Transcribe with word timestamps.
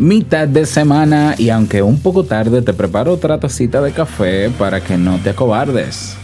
mitad 0.00 0.48
de 0.48 0.64
semana 0.64 1.34
y 1.36 1.50
aunque 1.50 1.82
un 1.82 2.00
poco 2.00 2.24
tarde 2.24 2.62
te 2.62 2.72
preparo 2.72 3.12
otra 3.12 3.38
tacita 3.38 3.82
de 3.82 3.92
café 3.92 4.48
para 4.48 4.80
que 4.80 4.96
no 4.96 5.18
te 5.18 5.28
acobardes. 5.28 6.16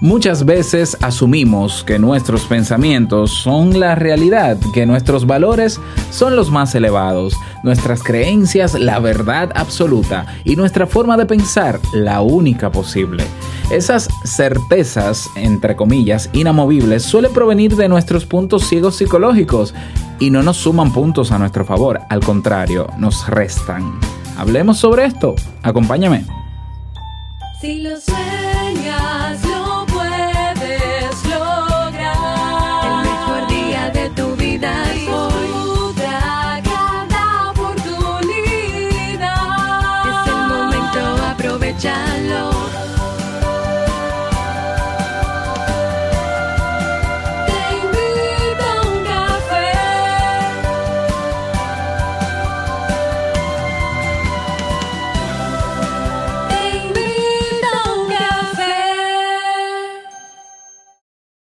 Muchas 0.00 0.46
veces 0.46 0.96
asumimos 1.02 1.84
que 1.84 1.98
nuestros 1.98 2.46
pensamientos 2.46 3.32
son 3.32 3.78
la 3.78 3.94
realidad, 3.94 4.56
que 4.72 4.86
nuestros 4.86 5.26
valores 5.26 5.78
son 6.10 6.36
los 6.36 6.50
más 6.50 6.74
elevados, 6.74 7.34
nuestras 7.64 8.02
creencias 8.02 8.72
la 8.72 8.98
verdad 8.98 9.50
absoluta 9.54 10.24
y 10.44 10.56
nuestra 10.56 10.86
forma 10.86 11.18
de 11.18 11.26
pensar 11.26 11.80
la 11.92 12.22
única 12.22 12.72
posible. 12.72 13.24
Esas 13.70 14.08
certezas, 14.24 15.28
entre 15.36 15.76
comillas, 15.76 16.30
inamovibles, 16.32 17.02
suelen 17.02 17.34
provenir 17.34 17.76
de 17.76 17.86
nuestros 17.88 18.24
puntos 18.24 18.66
ciegos 18.66 18.96
psicológicos 18.96 19.74
y 20.18 20.30
no 20.30 20.42
nos 20.42 20.56
suman 20.56 20.90
puntos 20.90 21.32
a 21.32 21.38
nuestro 21.38 21.66
favor, 21.66 22.00
al 22.08 22.20
contrario, 22.20 22.86
nos 22.96 23.28
restan. 23.28 24.00
Hablemos 24.38 24.78
sobre 24.78 25.04
esto, 25.04 25.34
acompáñame. 25.62 26.24
Si 27.60 27.82
lo 27.82 27.90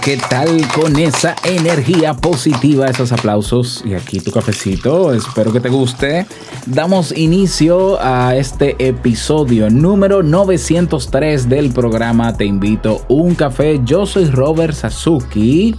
¿Qué 0.00 0.16
tal 0.16 0.60
con 0.74 0.96
esa 0.96 1.34
energía 1.44 2.14
positiva, 2.14 2.86
esos 2.86 3.10
aplausos 3.10 3.82
y 3.84 3.94
aquí 3.94 4.20
tu 4.20 4.30
cafecito? 4.30 5.12
Espero 5.12 5.52
que 5.52 5.60
te 5.60 5.68
guste. 5.68 6.26
Damos 6.66 7.16
inicio 7.16 7.98
a 8.00 8.36
este 8.36 8.76
episodio 8.78 9.70
número 9.70 10.22
903 10.22 11.48
del 11.48 11.72
programa 11.72 12.36
Te 12.36 12.44
invito 12.44 13.04
un 13.08 13.34
café. 13.34 13.80
Yo 13.84 14.06
soy 14.06 14.26
Robert 14.26 14.74
Sasuki. 14.74 15.74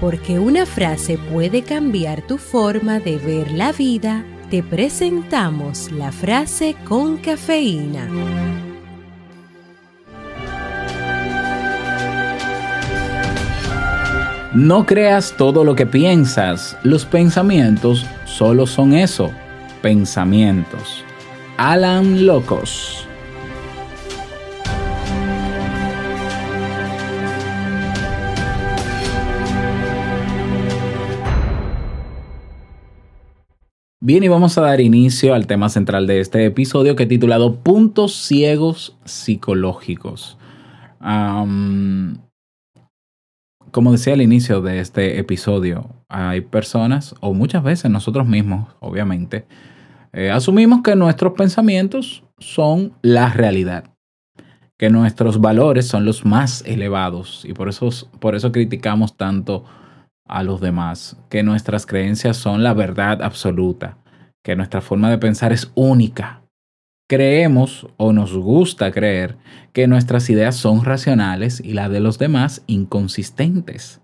Porque 0.00 0.38
una 0.38 0.64
frase 0.64 1.18
puede 1.32 1.62
cambiar 1.62 2.22
tu 2.26 2.38
forma 2.38 2.98
de 2.98 3.18
ver 3.18 3.52
la 3.52 3.72
vida, 3.72 4.24
te 4.50 4.62
presentamos 4.62 5.92
la 5.92 6.12
frase 6.12 6.76
con 6.88 7.18
cafeína. 7.18 8.65
No 14.56 14.86
creas 14.86 15.34
todo 15.36 15.64
lo 15.64 15.74
que 15.74 15.84
piensas. 15.84 16.78
Los 16.82 17.04
pensamientos 17.04 18.06
solo 18.24 18.66
son 18.66 18.94
eso, 18.94 19.30
pensamientos. 19.82 21.04
Alan 21.58 22.24
Locos. 22.24 23.06
Bien, 34.00 34.24
y 34.24 34.28
vamos 34.28 34.56
a 34.56 34.62
dar 34.62 34.80
inicio 34.80 35.34
al 35.34 35.46
tema 35.46 35.68
central 35.68 36.06
de 36.06 36.20
este 36.20 36.46
episodio 36.46 36.96
que 36.96 37.02
he 37.02 37.06
titulado 37.06 37.56
Puntos 37.56 38.14
ciegos 38.14 38.96
psicológicos 39.04 40.38
como 43.76 43.92
decía 43.92 44.14
al 44.14 44.22
inicio 44.22 44.62
de 44.62 44.80
este 44.80 45.18
episodio, 45.18 45.90
hay 46.08 46.40
personas, 46.40 47.14
o 47.20 47.34
muchas 47.34 47.62
veces 47.62 47.90
nosotros 47.90 48.26
mismos, 48.26 48.74
obviamente, 48.80 49.44
eh, 50.14 50.30
asumimos 50.30 50.80
que 50.82 50.96
nuestros 50.96 51.34
pensamientos 51.34 52.24
son 52.38 52.94
la 53.02 53.28
realidad, 53.28 53.84
que 54.78 54.88
nuestros 54.88 55.42
valores 55.42 55.86
son 55.86 56.06
los 56.06 56.24
más 56.24 56.64
elevados 56.64 57.44
y 57.44 57.52
por 57.52 57.68
eso, 57.68 57.90
por 58.18 58.34
eso 58.34 58.50
criticamos 58.50 59.14
tanto 59.18 59.66
a 60.26 60.42
los 60.42 60.62
demás, 60.62 61.18
que 61.28 61.42
nuestras 61.42 61.84
creencias 61.84 62.38
son 62.38 62.62
la 62.62 62.72
verdad 62.72 63.20
absoluta, 63.20 63.98
que 64.42 64.56
nuestra 64.56 64.80
forma 64.80 65.10
de 65.10 65.18
pensar 65.18 65.52
es 65.52 65.70
única, 65.74 66.40
Creemos 67.08 67.86
o 67.96 68.12
nos 68.12 68.34
gusta 68.36 68.90
creer 68.90 69.36
que 69.72 69.86
nuestras 69.86 70.28
ideas 70.28 70.56
son 70.56 70.84
racionales 70.84 71.60
y 71.60 71.72
la 71.72 71.88
de 71.88 72.00
los 72.00 72.18
demás 72.18 72.62
inconsistentes. 72.66 74.00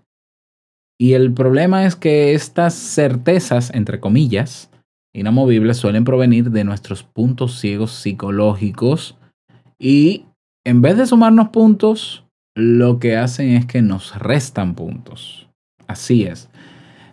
Y 0.97 1.13
el 1.13 1.33
problema 1.33 1.85
es 1.85 1.97
que 1.97 2.33
estas 2.33 2.73
certezas, 2.73 3.73
entre 3.73 3.99
comillas, 3.99 4.71
inamovibles, 5.13 5.77
suelen 5.77 6.05
provenir 6.05 6.51
de 6.51 6.63
nuestros 6.63 7.03
puntos 7.03 7.59
ciegos 7.59 7.91
psicológicos 7.91 9.17
y 9.77 10.25
en 10.65 10.81
vez 10.81 10.97
de 10.97 11.05
sumarnos 11.05 11.49
puntos, 11.49 12.23
lo 12.55 12.99
que 12.99 13.17
hacen 13.17 13.49
es 13.49 13.65
que 13.65 13.81
nos 13.81 14.17
restan 14.17 14.75
puntos. 14.75 15.49
Así 15.87 16.23
es. 16.23 16.49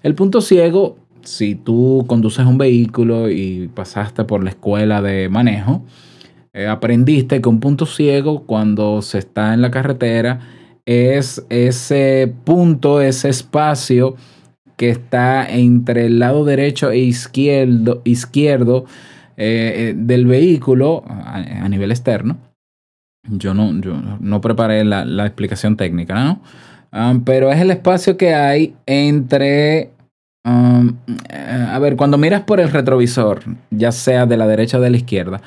El 0.05 0.15
punto 0.15 0.41
ciego 0.41 1.00
si 1.31 1.55
tú 1.55 2.05
conduces 2.09 2.45
un 2.45 2.59
vehículo 2.59 3.31
y 3.31 3.71
pasaste 3.73 4.25
por 4.25 4.43
la 4.43 4.51
escuela 4.51 5.01
de 5.01 5.29
manejo, 5.29 5.85
eh, 6.53 6.67
aprendiste 6.67 7.41
que 7.41 7.49
un 7.49 7.61
punto 7.61 7.87
ciego 7.87 8.45
cuando 8.47 9.01
se 9.01 9.19
está 9.19 9.55
en 9.55 9.63
la 9.63 9.71
carretera 9.71 10.41
es 10.85 11.47
ese 11.49 12.35
punto, 12.45 13.01
ese 13.01 13.29
espacio 13.29 14.17
que 14.77 14.91
está 14.91 15.49
entre 15.49 16.07
el 16.07 16.19
lado 16.19 16.45
derecho 16.45 16.91
e 16.91 16.99
izquierdo, 16.99 18.03
izquierdo 18.05 18.87
eh, 19.37 19.75
eh, 19.77 19.95
del 19.97 20.27
vehículo 20.27 21.05
a, 21.07 21.69
nivel 21.69 21.93
externo. 21.93 22.39
Yo 23.29 23.55
no, 23.55 23.73
no 23.73 24.41
preparé 24.41 24.85
la, 24.85 25.27
explicación 25.27 25.77
técnica, 25.77 26.25
¿no? 26.25 26.43
Ah, 26.91 27.15
pero 27.25 27.53
es 27.53 27.61
el 27.61 27.71
espacio 27.71 28.17
que 28.17 28.35
hay 28.35 28.75
entre 28.87 29.93
Um, 30.45 30.97
a 31.29 31.79
ver, 31.79 31.97
cuando 31.97 32.17
miras 32.17 32.43
por 32.43 32.61
el 32.61 32.71
retrovisor, 32.71 33.43
ya 33.71 33.93
sea 33.93 34.25
de 34.25 34.39
la 34.39 34.47
derecha 34.47 34.79
o 34.79 34.81
de 34.81 34.91
la 34.91 34.97
izquierda, 34.97 35.43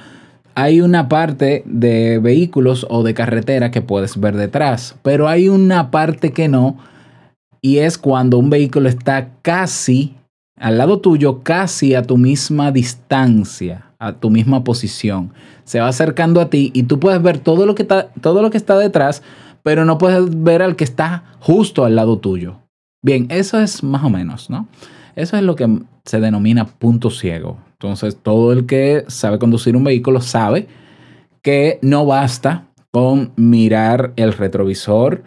hay 0.56 0.82
una 0.82 1.10
parte 1.10 1.64
de 1.66 2.20
vehículos 2.20 2.86
o 2.90 3.02
de 3.02 3.16
carretera 3.16 3.72
que 3.72 3.82
puedes 3.82 4.20
ver 4.20 4.38
detrás, 4.38 4.96
pero 5.02 5.28
hay 5.28 5.50
una 5.50 5.90
parte 5.90 6.32
que 6.32 6.48
no, 6.48 6.78
y 7.60 7.80
es 7.80 7.98
cuando 7.98 8.38
un 8.38 8.52
vehículo 8.52 8.88
está 8.88 9.30
casi 9.42 10.16
al 10.58 10.78
lado 10.78 11.00
tuyo, 11.00 11.42
casi 11.42 11.96
a 11.96 12.04
tu 12.04 12.18
misma 12.18 12.72
distancia, 12.72 13.92
a 13.98 14.14
tu 14.14 14.30
misma 14.30 14.64
posición. 14.64 15.34
Se 15.64 15.80
va 15.80 15.88
acercando 15.88 16.40
a 16.40 16.50
ti 16.50 16.72
y 16.76 16.84
tú 16.84 17.00
puedes 17.00 17.22
ver 17.22 17.40
todo 17.40 17.66
lo 17.66 17.74
que 17.74 17.82
está, 17.82 18.10
todo 18.22 18.42
lo 18.42 18.52
que 18.52 18.58
está 18.58 18.78
detrás, 18.78 19.24
pero 19.64 19.86
no 19.86 19.98
puedes 19.98 20.44
ver 20.44 20.62
al 20.62 20.76
que 20.76 20.84
está 20.84 21.24
justo 21.40 21.84
al 21.84 21.96
lado 21.96 22.20
tuyo. 22.20 22.63
Bien, 23.04 23.28
eso 23.30 23.60
es 23.60 23.84
más 23.84 24.04
o 24.04 24.10
menos, 24.10 24.50
¿no? 24.50 24.68
Eso 25.16 25.38
es 25.38 25.44
lo 25.44 25.56
que 25.56 25.68
se 26.06 26.20
denomina 26.22 26.66
punto 26.66 27.10
ciego. 27.10 27.58
Entonces, 27.74 28.18
todo 28.24 28.54
el 28.54 28.66
que 28.66 29.04
sabe 29.10 29.40
conducir 29.40 29.76
un 29.76 29.84
vehículo 29.84 30.22
sabe 30.22 30.68
que 31.42 31.80
no 31.82 32.06
basta 32.06 32.70
con 32.92 33.34
mirar 33.36 34.14
el 34.16 34.32
retrovisor 34.32 35.24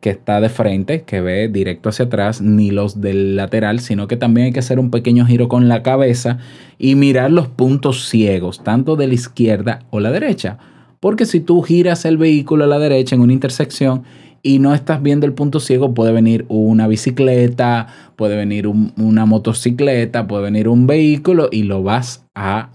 que 0.00 0.10
está 0.10 0.40
de 0.40 0.48
frente, 0.48 1.02
que 1.02 1.20
ve 1.20 1.48
directo 1.48 1.90
hacia 1.90 2.06
atrás, 2.06 2.40
ni 2.40 2.70
los 2.70 3.00
del 3.00 3.36
lateral, 3.36 3.80
sino 3.80 4.08
que 4.08 4.16
también 4.16 4.46
hay 4.46 4.52
que 4.52 4.60
hacer 4.60 4.78
un 4.78 4.90
pequeño 4.90 5.26
giro 5.26 5.48
con 5.48 5.68
la 5.68 5.82
cabeza 5.82 6.38
y 6.78 6.94
mirar 6.94 7.30
los 7.30 7.48
puntos 7.48 8.08
ciegos, 8.08 8.62
tanto 8.64 8.96
de 8.96 9.08
la 9.08 9.14
izquierda 9.14 9.80
o 9.90 10.00
la 10.00 10.12
derecha, 10.12 10.58
Porque 11.00 11.26
si 11.26 11.40
tú 11.40 11.62
giras 11.62 12.04
el 12.04 12.16
vehículo 12.16 12.64
a 12.64 12.66
la 12.66 12.78
derecha 12.78 13.14
en 13.14 13.20
una 13.20 13.32
intersección 13.32 14.02
y 14.42 14.58
no 14.58 14.74
estás 14.74 15.02
viendo 15.02 15.26
el 15.26 15.32
punto 15.32 15.60
ciego, 15.60 15.94
puede 15.94 16.12
venir 16.12 16.44
una 16.48 16.86
bicicleta, 16.86 17.88
puede 18.16 18.36
venir 18.36 18.66
una 18.66 19.26
motocicleta, 19.26 20.26
puede 20.26 20.44
venir 20.44 20.68
un 20.68 20.86
vehículo 20.86 21.48
y 21.50 21.64
lo 21.64 21.82
vas 21.82 22.26
a 22.34 22.70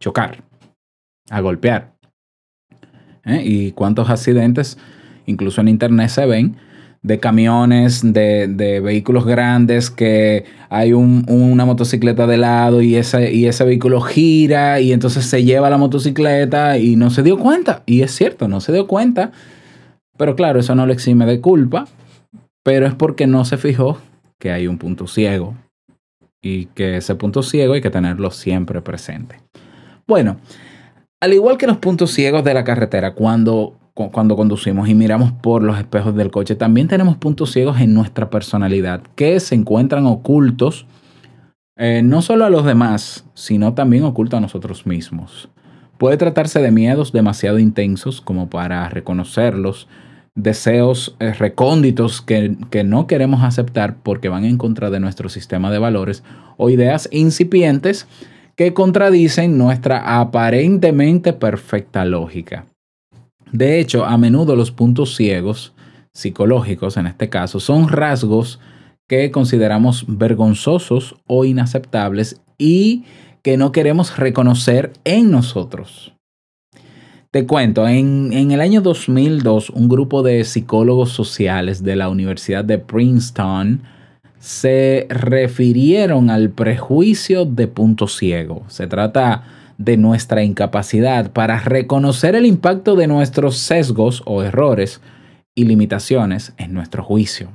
chocar, 0.00 0.44
a 1.30 1.40
golpear. 1.40 1.92
¿Eh? 3.24 3.42
¿Y 3.44 3.72
cuántos 3.72 4.10
accidentes, 4.10 4.78
incluso 5.26 5.60
en 5.60 5.68
internet, 5.68 6.08
se 6.08 6.26
ven? 6.26 6.56
de 7.02 7.18
camiones, 7.18 8.00
de, 8.04 8.80
vehículos 8.82 9.26
grandes, 9.26 9.90
que 9.90 10.44
hay 10.70 10.92
una 10.92 11.64
motocicleta 11.64 12.26
de 12.28 12.36
lado 12.36 12.80
y 12.80 12.94
ese, 12.94 13.32
y 13.32 13.46
ese 13.46 13.64
vehículo 13.64 14.00
gira 14.00 14.80
y 14.80 14.92
entonces 14.92 15.26
se 15.26 15.42
lleva 15.42 15.68
la 15.68 15.78
motocicleta 15.78 16.78
y 16.78 16.94
no 16.96 17.10
se 17.10 17.24
dio 17.24 17.38
cuenta. 17.38 17.82
Y 17.86 18.02
es 18.02 18.12
cierto, 18.12 18.46
no 18.46 18.60
se 18.60 18.72
dio 18.72 18.86
cuenta. 18.86 19.32
Pero 20.22 20.36
claro, 20.36 20.60
eso 20.60 20.76
no 20.76 20.86
le 20.86 20.92
exime 20.92 21.26
de 21.26 21.40
culpa, 21.40 21.88
pero 22.62 22.86
es 22.86 22.94
porque 22.94 23.26
no 23.26 23.44
se 23.44 23.56
fijó 23.56 23.98
que 24.38 24.52
hay 24.52 24.68
un 24.68 24.78
punto 24.78 25.08
ciego 25.08 25.56
y 26.40 26.66
que 26.66 26.98
ese 26.98 27.16
punto 27.16 27.42
ciego 27.42 27.74
hay 27.74 27.80
que 27.80 27.90
tenerlo 27.90 28.30
siempre 28.30 28.80
presente. 28.82 29.40
Bueno, 30.06 30.36
al 31.20 31.32
igual 31.32 31.58
que 31.58 31.66
los 31.66 31.78
puntos 31.78 32.12
ciegos 32.12 32.44
de 32.44 32.54
la 32.54 32.62
carretera, 32.62 33.14
cuando 33.14 33.80
cuando 33.94 34.36
conducimos 34.36 34.88
y 34.88 34.94
miramos 34.94 35.32
por 35.32 35.64
los 35.64 35.76
espejos 35.76 36.14
del 36.14 36.30
coche, 36.30 36.54
también 36.54 36.86
tenemos 36.86 37.16
puntos 37.16 37.50
ciegos 37.50 37.80
en 37.80 37.92
nuestra 37.92 38.30
personalidad 38.30 39.02
que 39.16 39.40
se 39.40 39.56
encuentran 39.56 40.06
ocultos 40.06 40.86
eh, 41.76 42.02
no 42.04 42.22
solo 42.22 42.44
a 42.44 42.50
los 42.50 42.64
demás, 42.64 43.26
sino 43.34 43.74
también 43.74 44.04
ocultos 44.04 44.38
a 44.38 44.40
nosotros 44.40 44.86
mismos. 44.86 45.48
Puede 45.98 46.16
tratarse 46.16 46.62
de 46.62 46.70
miedos 46.70 47.10
demasiado 47.10 47.58
intensos 47.58 48.20
como 48.20 48.48
para 48.48 48.88
reconocerlos, 48.88 49.88
deseos 50.34 51.16
eh, 51.18 51.32
recónditos 51.32 52.22
que, 52.22 52.56
que 52.70 52.84
no 52.84 53.06
queremos 53.06 53.42
aceptar 53.42 53.96
porque 54.02 54.28
van 54.28 54.44
en 54.44 54.58
contra 54.58 54.90
de 54.90 55.00
nuestro 55.00 55.28
sistema 55.28 55.70
de 55.70 55.78
valores 55.78 56.22
o 56.56 56.70
ideas 56.70 57.08
incipientes 57.12 58.06
que 58.56 58.74
contradicen 58.74 59.58
nuestra 59.58 60.20
aparentemente 60.20 61.32
perfecta 61.32 62.04
lógica. 62.04 62.66
De 63.50 63.80
hecho, 63.80 64.04
a 64.04 64.16
menudo 64.16 64.56
los 64.56 64.70
puntos 64.70 65.14
ciegos, 65.14 65.74
psicológicos 66.14 66.96
en 66.96 67.06
este 67.06 67.28
caso, 67.28 67.60
son 67.60 67.88
rasgos 67.88 68.60
que 69.08 69.30
consideramos 69.30 70.04
vergonzosos 70.08 71.16
o 71.26 71.44
inaceptables 71.44 72.40
y 72.56 73.04
que 73.42 73.56
no 73.56 73.72
queremos 73.72 74.16
reconocer 74.16 74.92
en 75.04 75.30
nosotros. 75.30 76.14
Te 77.32 77.46
cuento, 77.46 77.88
en, 77.88 78.30
el 78.30 78.60
año 78.60 78.82
2002 78.82 79.70
un 79.70 79.88
grupo 79.88 80.22
de 80.22 80.44
psicólogos 80.44 81.12
sociales 81.12 81.82
de 81.82 81.96
la 81.96 82.10
Universidad 82.10 82.62
de 82.62 82.76
Princeton 82.76 83.84
se 84.38 85.06
refirieron 85.08 86.28
al 86.28 86.50
prejuicio 86.50 87.46
de 87.46 87.68
punto 87.68 88.06
ciego. 88.06 88.64
Se 88.68 88.86
trata 88.86 89.44
de 89.78 89.96
nuestra 89.96 90.42
incapacidad 90.42 91.32
para 91.32 91.58
reconocer 91.58 92.34
el 92.34 92.44
impacto 92.44 92.96
de 92.96 93.06
nuestros 93.06 93.56
sesgos 93.56 94.22
o 94.26 94.42
errores 94.42 95.00
y 95.54 95.64
limitaciones 95.64 96.52
en 96.58 96.74
nuestro 96.74 97.02
juicio, 97.02 97.48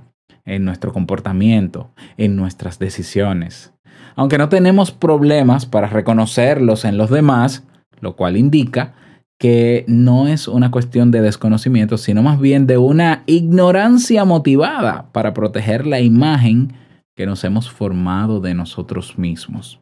en 0.45 0.65
nuestro 0.65 0.91
comportamiento, 0.91 1.91
en 2.17 2.35
nuestras 2.35 2.79
decisiones. 2.79 3.73
Aunque 4.15 4.39
no 4.39 4.49
tenemos 4.49 4.89
problemas 4.89 5.67
para 5.67 5.85
reconocerlos 5.85 6.83
en 6.83 6.97
los 6.97 7.11
demás, 7.11 7.63
lo 8.01 8.15
cual 8.15 8.37
indica 8.37 8.95
que 9.39 9.85
no 9.87 10.27
es 10.27 10.47
una 10.47 10.71
cuestión 10.71 11.11
de 11.11 11.21
desconocimiento, 11.21 11.97
sino 11.97 12.23
más 12.23 12.39
bien 12.39 12.65
de 12.65 12.77
una 12.77 13.23
ignorancia 13.27 14.25
motivada 14.25 15.09
para 15.11 15.33
proteger 15.33 15.85
la 15.85 15.99
imagen 16.01 16.73
que 17.15 17.25
nos 17.25 17.43
hemos 17.43 17.69
formado 17.69 18.39
de 18.39 18.53
nosotros 18.53 19.17
mismos. 19.17 19.79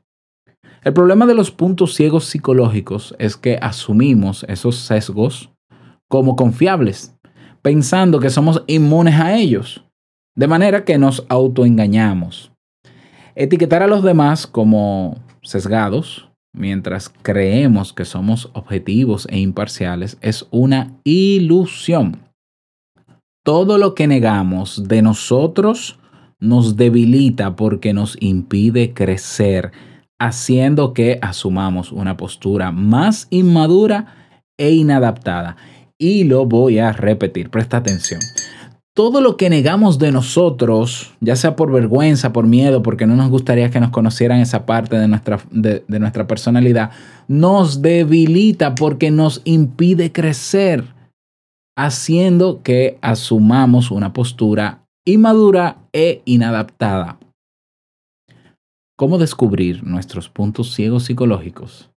El 0.83 0.93
problema 0.93 1.25
de 1.25 1.35
los 1.35 1.51
puntos 1.51 1.95
ciegos 1.95 2.25
psicológicos 2.25 3.15
es 3.17 3.37
que 3.37 3.57
asumimos 3.61 4.45
esos 4.47 4.75
sesgos 4.75 5.51
como 6.07 6.35
confiables, 6.35 7.15
pensando 7.61 8.19
que 8.19 8.29
somos 8.29 8.63
inmunes 8.67 9.15
a 9.15 9.35
ellos, 9.35 9.83
de 10.35 10.47
manera 10.47 10.85
que 10.85 10.97
nos 10.97 11.25
autoengañamos. 11.29 12.51
Etiquetar 13.35 13.83
a 13.83 13.87
los 13.87 14.03
demás 14.03 14.47
como 14.47 15.17
sesgados, 15.41 16.29
mientras 16.55 17.09
creemos 17.21 17.93
que 17.93 18.05
somos 18.05 18.49
objetivos 18.53 19.27
e 19.29 19.39
imparciales, 19.39 20.17
es 20.21 20.47
una 20.51 20.93
ilusión. 21.03 22.19
Todo 23.43 23.77
lo 23.77 23.93
que 23.93 24.07
negamos 24.07 24.87
de 24.87 25.01
nosotros 25.01 25.99
nos 26.39 26.75
debilita 26.75 27.55
porque 27.55 27.93
nos 27.93 28.17
impide 28.19 28.93
crecer 28.93 29.71
haciendo 30.19 30.93
que 30.93 31.19
asumamos 31.21 31.91
una 31.91 32.17
postura 32.17 32.71
más 32.71 33.27
inmadura 33.29 34.15
e 34.57 34.71
inadaptada. 34.71 35.57
Y 35.97 36.23
lo 36.23 36.45
voy 36.45 36.79
a 36.79 36.91
repetir, 36.91 37.49
presta 37.49 37.77
atención. 37.77 38.19
Todo 38.95 39.19
lo 39.19 39.35
que 39.35 39.49
negamos 39.49 39.99
de 39.99 40.13
nosotros, 40.13 41.11
ya 41.19 41.35
sea 41.35 41.57
por 41.57 41.69
vergüenza, 41.69 42.31
por 42.31 42.47
miedo, 42.47 42.81
porque 42.81 43.05
no 43.05 43.17
nos 43.17 43.29
gustaría 43.29 43.69
que 43.69 43.81
nos 43.81 43.89
conocieran 43.89 44.39
esa 44.39 44.65
parte 44.65 44.97
de 44.97 45.09
nuestra, 45.09 45.39
de, 45.51 45.83
de 45.85 45.99
nuestra 45.99 46.27
personalidad, 46.27 46.91
nos 47.27 47.81
debilita 47.81 48.73
porque 48.73 49.11
nos 49.11 49.41
impide 49.43 50.13
crecer, 50.13 50.85
haciendo 51.77 52.61
que 52.63 52.97
asumamos 53.01 53.91
una 53.91 54.13
postura 54.13 54.85
inmadura 55.05 55.77
e 55.91 56.21
inadaptada. 56.23 57.19
¿Cómo 58.97 59.17
descubrir 59.17 59.83
nuestros 59.83 60.29
puntos 60.29 60.73
ciegos 60.73 61.03
psicológicos? 61.03 61.91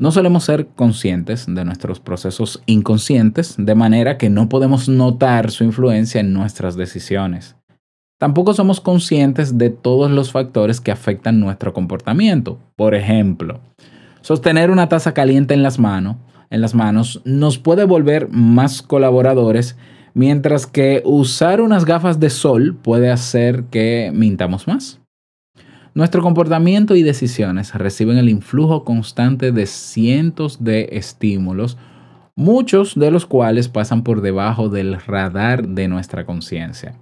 No 0.00 0.10
solemos 0.10 0.44
ser 0.44 0.68
conscientes 0.68 1.44
de 1.46 1.62
nuestros 1.62 2.00
procesos 2.00 2.62
inconscientes, 2.64 3.56
de 3.58 3.74
manera 3.74 4.16
que 4.16 4.30
no 4.30 4.48
podemos 4.48 4.88
notar 4.88 5.50
su 5.50 5.62
influencia 5.62 6.22
en 6.22 6.32
nuestras 6.32 6.74
decisiones. 6.74 7.56
Tampoco 8.18 8.54
somos 8.54 8.80
conscientes 8.80 9.58
de 9.58 9.68
todos 9.68 10.10
los 10.10 10.32
factores 10.32 10.80
que 10.80 10.90
afectan 10.90 11.38
nuestro 11.38 11.74
comportamiento. 11.74 12.58
Por 12.76 12.94
ejemplo, 12.94 13.60
sostener 14.22 14.70
una 14.70 14.88
taza 14.88 15.12
caliente 15.12 15.52
en 15.52 15.62
las 15.62 15.78
manos, 15.78 17.20
nos 17.26 17.58
puede 17.58 17.84
volver 17.84 18.30
más 18.30 18.80
colaboradores, 18.80 19.76
mientras 20.14 20.66
que 20.66 21.02
usar 21.04 21.60
unas 21.60 21.84
gafas 21.84 22.18
de 22.18 22.30
sol 22.30 22.74
puede 22.74 23.10
hacer 23.10 23.64
que 23.64 24.10
mintamos 24.14 24.66
más. 24.66 24.99
Nuestro 25.92 26.22
comportamiento 26.22 26.94
y 26.94 27.02
decisiones 27.02 27.74
reciben 27.74 28.16
el 28.16 28.28
influjo 28.28 28.84
constante 28.84 29.50
de 29.50 29.66
cientos 29.66 30.62
de 30.62 30.88
estímulos, 30.92 31.76
muchos 32.36 32.94
de 32.94 33.10
los 33.10 33.26
cuales 33.26 33.68
pasan 33.68 34.04
por 34.04 34.20
debajo 34.20 34.68
del 34.68 35.00
radar 35.00 35.66
de 35.66 35.88
nuestra 35.88 36.24
conciencia. 36.24 36.94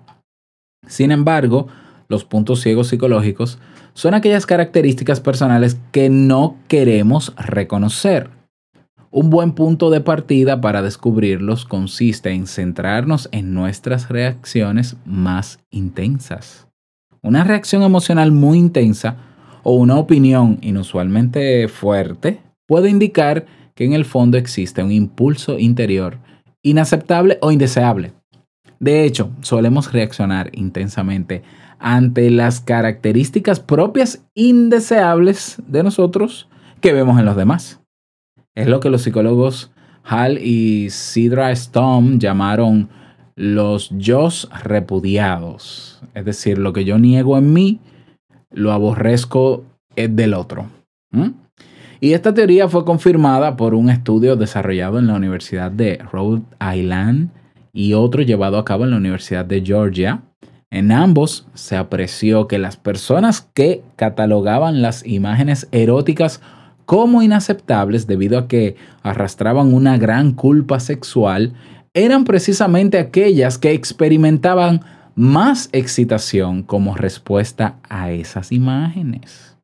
Sin 0.87 1.12
embargo, 1.12 1.68
los 2.09 2.25
puntos 2.25 2.61
ciegos 2.62 2.88
psicológicos 2.88 3.59
son 3.92 4.14
aquellas 4.14 4.47
características 4.47 5.21
personales 5.21 5.78
que 5.92 6.09
no 6.09 6.57
queremos 6.66 7.35
reconocer. 7.37 8.30
Un 9.11 9.28
buen 9.28 9.52
punto 9.52 9.90
de 9.90 10.00
partida 10.00 10.61
para 10.62 10.80
descubrirlos 10.80 11.66
consiste 11.66 12.30
en 12.30 12.47
centrarnos 12.47 13.28
en 13.33 13.52
nuestras 13.52 14.09
reacciones 14.09 14.97
más 15.04 15.59
intensas. 15.71 16.67
Una 17.22 17.44
reacción 17.44 17.82
emocional 17.82 18.32
muy 18.32 18.58
intensa 18.58 19.16
o 19.62 19.75
una 19.75 19.96
opinión 19.96 20.58
inusualmente 20.60 21.68
fuerte 21.68 22.40
puede 22.66 22.90
indicar 22.90 23.46
que 23.75 23.84
en 23.84 23.92
el 23.92 24.04
fondo 24.04 24.38
existe 24.38 24.82
un 24.82 24.92
impulso 24.92 25.58
interior 25.58 26.18
inaceptable 26.62 27.38
o 27.40 27.50
indeseable. 27.50 28.12
De 28.80 29.04
hecho, 29.04 29.30
solemos 29.40 29.92
reaccionar 29.92 30.50
intensamente 30.52 31.42
ante 31.78 32.30
las 32.30 32.60
características 32.60 33.60
propias 33.60 34.25
indeseables 34.34 35.60
de 35.66 35.82
nosotros 35.82 36.48
que 36.80 36.92
vemos 36.92 37.18
en 37.18 37.25
los 37.25 37.37
demás. 37.37 37.80
Es 38.54 38.68
lo 38.68 38.80
que 38.80 38.90
los 38.90 39.02
psicólogos 39.02 39.72
Hall 40.08 40.38
y 40.38 40.90
Sidra 40.90 41.50
Stone 41.52 42.18
llamaron 42.18 42.88
los 43.38 43.90
yo 43.90 44.28
repudiados. 44.64 46.02
Es 46.14 46.25
decir, 46.25 46.59
lo 46.59 46.73
que 46.73 46.85
yo 46.85 46.99
niego 46.99 47.38
en 47.38 47.52
mí, 47.52 47.78
lo 48.50 48.73
aborrezco 48.73 49.64
del 49.95 50.35
otro. 50.35 50.66
Y 52.00 52.12
esta 52.12 52.35
teoría 52.35 52.68
fue 52.68 52.85
confirmada 52.85 53.57
por 53.57 53.75
un 53.75 53.90
estudio 53.90 54.37
desarrollado 54.37 54.99
en 54.99 55.07
la 55.07 55.14
Universidad 55.14 55.71
de 55.71 55.99
Rhode 56.12 56.42
Island 56.75 57.30
y 57.73 57.95
otro 57.95 58.23
llevado 58.23 58.59
a 58.59 58.64
cabo 58.64 58.85
en 58.85 58.90
la 58.90 58.97
Universidad 58.97 59.45
de 59.45 59.64
Georgia. 59.64 60.23
En 60.71 60.90
ambos 60.90 61.47
se 61.54 61.76
apreció 61.76 62.49
que 62.49 62.59
las 62.59 62.76
personas 62.76 63.49
que 63.54 63.83
catalogaban 63.97 64.83
las 64.83 65.07
imágenes 65.07 65.68
eróticas 65.71 66.40
como 66.85 67.23
inaceptables 67.23 68.07
debido 68.07 68.38
a 68.38 68.49
que 68.49 68.76
arrastraban 69.02 69.75
una 69.75 69.97
gran 69.97 70.33
culpa 70.33 70.80
sexual, 70.80 71.52
eran 71.95 72.25
precisamente 72.25 72.99
aquellas 72.99 73.59
que 73.59 73.73
experimentaban 73.73 74.80
más 75.14 75.68
excitación 75.73 76.62
como 76.62 76.95
respuesta 76.95 77.78
a 77.88 78.12
esas 78.12 78.52
imágenes. 78.52 79.57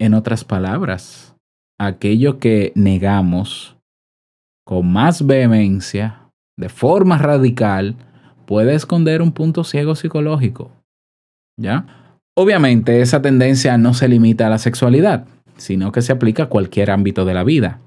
En 0.00 0.14
otras 0.14 0.44
palabras, 0.44 1.36
aquello 1.78 2.38
que 2.38 2.72
negamos 2.74 3.76
con 4.64 4.90
más 4.90 5.26
vehemencia, 5.26 6.30
de 6.58 6.68
forma 6.68 7.18
radical, 7.18 7.96
puede 8.46 8.74
esconder 8.74 9.22
un 9.22 9.32
punto 9.32 9.64
ciego 9.64 9.94
psicológico. 9.94 10.72
¿Ya? 11.58 12.14
Obviamente 12.36 13.00
esa 13.00 13.22
tendencia 13.22 13.78
no 13.78 13.94
se 13.94 14.08
limita 14.08 14.46
a 14.46 14.50
la 14.50 14.58
sexualidad, 14.58 15.26
sino 15.56 15.92
que 15.92 16.02
se 16.02 16.12
aplica 16.12 16.44
a 16.44 16.48
cualquier 16.48 16.90
ámbito 16.90 17.24
de 17.24 17.34
la 17.34 17.44
vida. 17.44 17.80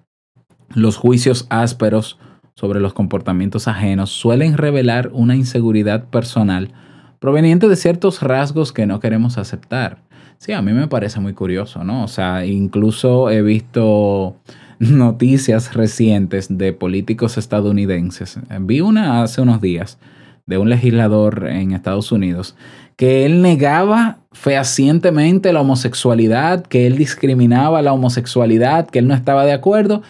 Los 0.74 0.98
juicios 0.98 1.48
ásperos 1.50 2.18
sobre 2.62 2.80
los 2.80 2.94
comportamientos 2.94 3.68
ajenos 3.68 4.12
suelen 4.12 4.56
revelar 4.56 5.10
una 5.14 5.36
inseguridad 5.36 6.04
personal 6.06 6.70
proveniente 7.18 7.68
de 7.68 7.76
ciertos 7.76 8.22
rasgos 8.22 8.72
que 8.72 8.86
no 8.86 9.00
queremos 9.00 9.40
aceptar. 9.40 9.98
Sí, 10.38 10.52
a 10.52 10.62
mí 10.62 10.72
me 10.72 10.88
parece 10.88 11.20
muy 11.20 11.34
curioso, 11.34 11.84
¿no? 11.84 12.04
O 12.04 12.08
sea, 12.08 12.46
incluso 12.46 13.32
he 13.32 13.42
visto 13.42 14.36
noticias 14.78 15.74
recientes 15.74 16.56
de 16.56 16.72
políticos 16.72 17.40
estadounidenses. 17.40 18.40
Vi 18.60 18.80
una 18.80 19.24
hace 19.24 19.42
unos 19.42 19.60
días 19.60 19.98
de 20.46 20.60
un 20.60 20.70
legislador 20.70 21.48
en 21.48 21.72
Estados 21.72 22.12
Unidos 22.12 22.56
que 22.96 23.26
él 23.26 23.42
negaba 23.42 24.20
fehacientemente 24.34 25.52
la 25.52 25.62
homosexualidad, 25.62 26.64
que 26.64 26.86
él 26.86 26.96
discriminaba 26.96 27.82
la 27.82 27.94
homosexualidad, 27.94 28.88
que 28.88 29.00
él 29.00 29.08
no 29.08 29.16
estaba 29.16 29.46
de 29.46 29.54
acuerdo 29.54 30.04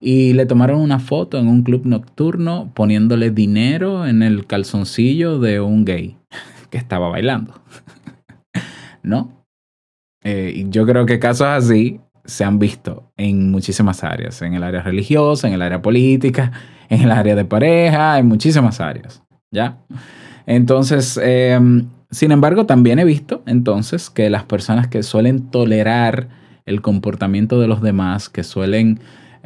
y 0.00 0.32
le 0.32 0.46
tomaron 0.46 0.80
una 0.80 0.98
foto 0.98 1.38
en 1.38 1.48
un 1.48 1.62
club 1.62 1.82
nocturno 1.84 2.70
poniéndole 2.74 3.30
dinero 3.30 4.06
en 4.06 4.22
el 4.22 4.46
calzoncillo 4.46 5.38
de 5.38 5.60
un 5.60 5.84
gay 5.84 6.16
que 6.70 6.78
estaba 6.78 7.08
bailando. 7.08 7.54
¿No? 9.02 9.44
Eh, 10.22 10.66
yo 10.68 10.86
creo 10.86 11.06
que 11.06 11.18
casos 11.18 11.46
así 11.46 12.00
se 12.24 12.44
han 12.44 12.58
visto 12.58 13.10
en 13.16 13.50
muchísimas 13.50 14.04
áreas, 14.04 14.42
en 14.42 14.54
el 14.54 14.62
área 14.62 14.82
religiosa, 14.82 15.48
en 15.48 15.54
el 15.54 15.62
área 15.62 15.80
política, 15.80 16.52
en 16.88 17.02
el 17.02 17.10
área 17.10 17.34
de 17.34 17.44
pareja, 17.44 18.18
en 18.18 18.26
muchísimas 18.26 18.80
áreas. 18.80 19.22
¿Ya? 19.50 19.78
Entonces, 20.46 21.18
em, 21.22 21.88
sin 22.10 22.32
embargo, 22.32 22.66
también 22.66 22.98
he 22.98 23.04
visto 23.04 23.42
entonces 23.46 24.10
que 24.10 24.30
las 24.30 24.44
personas 24.44 24.88
que 24.88 25.02
suelen 25.02 25.50
tolerar 25.50 26.28
el 26.66 26.82
comportamiento 26.82 27.58
de 27.60 27.66
los 27.66 27.80
demás, 27.80 28.28
que 28.28 28.44
suelen 28.44 29.00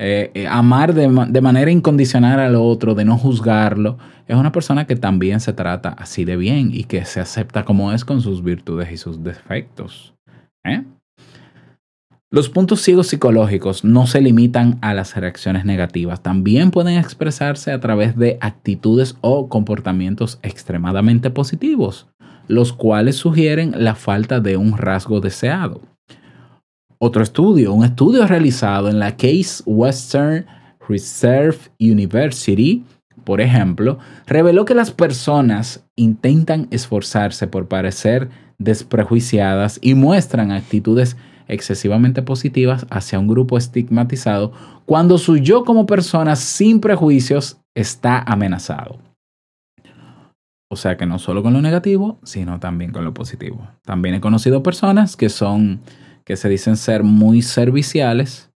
eh, 0.05 0.33
eh, 0.35 0.49
amar 0.49 0.95
de, 0.95 1.07
manera 1.09 1.71
incondicional 1.71 2.41
al 2.41 2.57
otro, 2.57 2.97
de 2.97 3.05
no 3.05 3.17
juzgarlo, 3.17 3.99
es 4.27 4.35
una 4.35 4.51
persona 4.51 4.85
que 4.85 4.97
también 4.97 5.39
se 5.39 5.53
trata 5.53 5.91
así 5.91 6.25
de 6.25 6.37
bien 6.37 6.71
y 6.75 6.83
que 6.85 7.05
se 7.05 7.21
acepta 7.21 7.65
como 7.65 7.93
es 7.93 8.05
con 8.05 8.21
sus 8.21 8.43
virtudes 8.43 8.91
y 8.91 8.97
sus 8.97 9.23
defectos. 9.23 10.13
¿eh? 10.65 10.83
Los 12.33 12.49
puntos 12.49 12.83
ciegos 12.83 13.07
psicológicos 13.07 13.85
no 13.85 14.09
se 14.09 14.21
limitan 14.21 14.77
a 14.83 14.93
las 14.93 15.15
reacciones 15.15 15.65
negativas, 15.65 16.21
también 16.21 16.73
pueden 16.73 16.99
expresarse 16.99 17.71
a 17.71 17.79
través 17.79 18.17
de 18.17 18.39
actitudes 18.41 19.15
o 19.21 19.49
comportamientos 19.49 20.41
extremadamente 20.43 21.31
positivos, 21.31 22.09
los 22.49 22.73
cuales 22.73 23.15
sugieren 23.15 23.73
la 23.77 23.95
falta 23.95 24.41
de 24.41 24.57
un 24.57 24.77
rasgo 24.77 25.21
deseado. 25.21 25.92
Otro 27.05 27.25
estudio, 27.25 27.73
un 27.73 27.85
estudio 27.85 28.29
realizado 28.29 28.89
en 28.89 29.01
la 29.01 29.17
Case 29.17 29.61
Western 29.67 30.47
Reserve 30.89 31.59
University, 31.81 32.85
por 33.25 33.41
ejemplo, 33.41 33.99
reveló 34.29 34.65
que 34.65 34.77
las 34.77 34.93
personas 34.93 35.85
intentan 35.97 36.69
esforzarse 36.71 37.49
por 37.49 37.67
parecer 37.67 38.29
desprejuiciadas 38.59 39.81
y 39.83 39.95
muestran 39.95 40.53
actitudes 40.53 41.17
excesivamente 41.49 42.23
positivas 42.23 42.87
hacia 42.89 43.19
un 43.19 43.27
grupo 43.27 43.59
estigmatizado 43.59 44.53
cuando 44.87 45.19
su 45.19 45.39
yo 45.39 45.65
como 45.65 45.87
persona 45.87 46.37
sin 46.37 46.79
prejuicios 46.79 47.59
está 47.75 48.21
amenazado. 48.21 49.01
O 50.71 50.77
sea 50.77 50.97
que 50.97 51.05
no 51.05 51.19
solo 51.19 51.43
con 51.43 51.53
lo 51.53 51.61
negativo, 51.61 52.21
sino 52.23 52.61
también 52.61 52.93
con 52.93 53.05
lo 53.05 53.13
positivo. 53.13 53.67
También 53.85 54.15
he 54.15 54.21
conocido 54.21 54.63
personas 54.63 55.17
que 55.17 55.31
son, 55.31 55.81
que 56.25 56.37
se 56.37 56.49
dicen 56.49 56.77
ser 56.77 57.03
muy 57.03 57.43
serviciales 57.43 58.51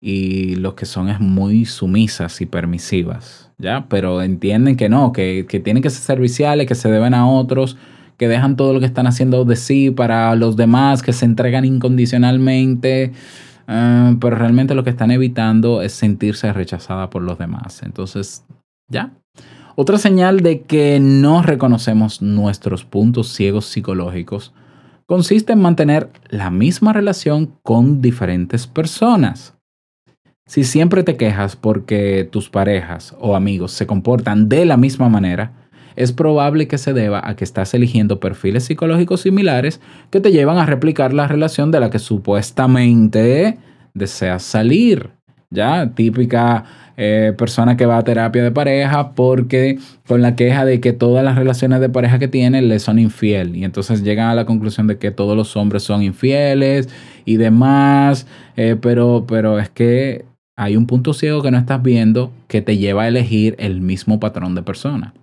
y 0.00 0.56
lo 0.56 0.74
que 0.74 0.84
son 0.84 1.08
es 1.08 1.20
muy 1.20 1.64
sumisas 1.64 2.40
y 2.40 2.46
permisivas, 2.46 3.52
¿ya? 3.58 3.86
Pero 3.88 4.20
entienden 4.22 4.76
que 4.76 4.88
no, 4.88 5.12
que, 5.12 5.46
que 5.48 5.60
tienen 5.60 5.82
que 5.82 5.90
ser 5.90 6.02
serviciales, 6.02 6.66
que 6.66 6.74
se 6.74 6.90
deben 6.90 7.14
a 7.14 7.28
otros, 7.28 7.76
que 8.16 8.28
dejan 8.28 8.56
todo 8.56 8.72
lo 8.72 8.80
que 8.80 8.86
están 8.86 9.06
haciendo 9.06 9.44
de 9.44 9.56
sí 9.56 9.90
para 9.90 10.34
los 10.34 10.56
demás, 10.56 11.02
que 11.02 11.12
se 11.12 11.24
entregan 11.24 11.64
incondicionalmente, 11.64 13.12
eh, 13.68 14.16
pero 14.20 14.36
realmente 14.36 14.74
lo 14.74 14.84
que 14.84 14.90
están 14.90 15.10
evitando 15.10 15.82
es 15.82 15.92
sentirse 15.92 16.52
rechazada 16.52 17.10
por 17.10 17.22
los 17.22 17.38
demás. 17.38 17.82
Entonces, 17.82 18.44
ya. 18.88 19.12
Otra 19.74 19.98
señal 19.98 20.40
de 20.40 20.62
que 20.62 21.00
no 21.00 21.42
reconocemos 21.42 22.20
nuestros 22.20 22.84
puntos 22.84 23.28
ciegos 23.28 23.66
psicológicos 23.66 24.52
consiste 25.06 25.52
en 25.52 25.60
mantener 25.60 26.10
la 26.28 26.50
misma 26.50 26.92
relación 26.92 27.54
con 27.62 28.00
diferentes 28.00 28.66
personas. 28.66 29.54
Si 30.46 30.64
siempre 30.64 31.02
te 31.02 31.16
quejas 31.16 31.56
porque 31.56 32.28
tus 32.30 32.50
parejas 32.50 33.16
o 33.20 33.36
amigos 33.36 33.72
se 33.72 33.86
comportan 33.86 34.48
de 34.48 34.64
la 34.64 34.76
misma 34.76 35.08
manera, 35.08 35.52
es 35.96 36.12
probable 36.12 36.68
que 36.68 36.78
se 36.78 36.92
deba 36.92 37.26
a 37.26 37.36
que 37.36 37.44
estás 37.44 37.74
eligiendo 37.74 38.20
perfiles 38.20 38.64
psicológicos 38.64 39.20
similares 39.20 39.80
que 40.10 40.20
te 40.20 40.32
llevan 40.32 40.58
a 40.58 40.66
replicar 40.66 41.12
la 41.12 41.28
relación 41.28 41.70
de 41.70 41.80
la 41.80 41.90
que 41.90 41.98
supuestamente 41.98 43.58
deseas 43.94 44.42
salir. 44.42 45.10
Ya, 45.50 45.92
típica 45.94 46.64
eh, 46.96 47.32
persona 47.36 47.76
que 47.76 47.86
va 47.86 47.98
a 47.98 48.04
terapia 48.04 48.42
de 48.42 48.50
pareja 48.50 49.12
porque 49.12 49.78
con 50.06 50.20
la 50.20 50.36
queja 50.36 50.64
de 50.64 50.80
que 50.80 50.92
todas 50.92 51.24
las 51.24 51.36
relaciones 51.36 51.80
de 51.80 51.88
pareja 51.88 52.18
que 52.18 52.28
tiene 52.28 52.62
le 52.62 52.78
son 52.78 52.98
infiel. 52.98 53.56
Y 53.56 53.64
entonces 53.64 54.02
llegan 54.02 54.28
a 54.28 54.34
la 54.34 54.44
conclusión 54.44 54.86
de 54.86 54.98
que 54.98 55.10
todos 55.10 55.36
los 55.36 55.56
hombres 55.56 55.82
son 55.82 56.02
infieles 56.02 56.88
y 57.24 57.36
demás. 57.36 58.26
Eh, 58.56 58.76
pero, 58.80 59.24
pero 59.26 59.58
es 59.58 59.70
que 59.70 60.24
hay 60.56 60.76
un 60.76 60.86
punto 60.86 61.14
ciego 61.14 61.42
que 61.42 61.50
no 61.50 61.58
estás 61.58 61.82
viendo 61.82 62.30
que 62.48 62.62
te 62.62 62.76
lleva 62.76 63.04
a 63.04 63.08
elegir 63.08 63.56
el 63.58 63.80
mismo 63.80 64.20
patrón 64.20 64.54
de 64.54 64.62
persona. 64.62 65.14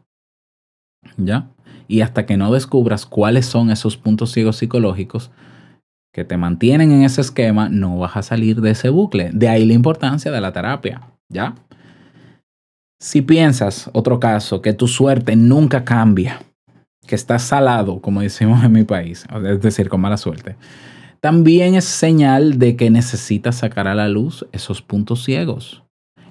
¿Ya? 1.17 1.47
Y 1.87 2.01
hasta 2.01 2.25
que 2.25 2.37
no 2.37 2.51
descubras 2.51 3.05
cuáles 3.05 3.45
son 3.45 3.71
esos 3.71 3.97
puntos 3.97 4.31
ciegos 4.31 4.57
psicológicos 4.57 5.31
que 6.13 6.25
te 6.25 6.37
mantienen 6.37 6.91
en 6.91 7.03
ese 7.03 7.21
esquema, 7.21 7.69
no 7.69 7.97
vas 7.99 8.17
a 8.17 8.23
salir 8.23 8.61
de 8.61 8.71
ese 8.71 8.89
bucle. 8.89 9.29
De 9.31 9.47
ahí 9.47 9.65
la 9.65 9.73
importancia 9.73 10.31
de 10.31 10.41
la 10.41 10.51
terapia, 10.51 11.01
¿ya? 11.29 11.55
Si 12.99 13.21
piensas, 13.21 13.89
otro 13.93 14.19
caso, 14.19 14.61
que 14.61 14.73
tu 14.73 14.87
suerte 14.87 15.35
nunca 15.35 15.85
cambia, 15.85 16.41
que 17.07 17.15
estás 17.15 17.43
salado, 17.43 18.01
como 18.01 18.21
decimos 18.21 18.63
en 18.63 18.73
mi 18.73 18.83
país, 18.83 19.25
es 19.45 19.61
decir, 19.61 19.87
con 19.87 20.01
mala 20.01 20.17
suerte, 20.17 20.57
también 21.21 21.75
es 21.75 21.85
señal 21.85 22.59
de 22.59 22.75
que 22.75 22.89
necesitas 22.89 23.57
sacar 23.57 23.87
a 23.87 23.95
la 23.95 24.07
luz 24.07 24.45
esos 24.51 24.81
puntos 24.81 25.23
ciegos. 25.23 25.83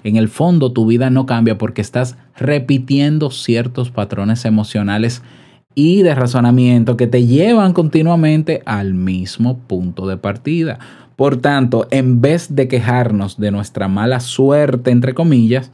En 0.03 0.15
el 0.15 0.29
fondo 0.29 0.71
tu 0.71 0.85
vida 0.85 1.09
no 1.09 1.25
cambia 1.25 1.57
porque 1.57 1.81
estás 1.81 2.17
repitiendo 2.37 3.31
ciertos 3.31 3.91
patrones 3.91 4.45
emocionales 4.45 5.21
y 5.75 6.01
de 6.01 6.15
razonamiento 6.15 6.97
que 6.97 7.07
te 7.07 7.25
llevan 7.25 7.73
continuamente 7.73 8.61
al 8.65 8.93
mismo 8.93 9.59
punto 9.59 10.07
de 10.07 10.17
partida. 10.17 10.79
Por 11.19 11.35
tanto, 11.35 11.85
en 11.91 12.21
vez 12.21 12.55
de 12.55 12.69
quejarnos 12.69 13.37
de 13.37 13.51
nuestra 13.51 13.89
mala 13.89 14.21
suerte, 14.21 14.89
entre 14.89 15.13
comillas, 15.13 15.69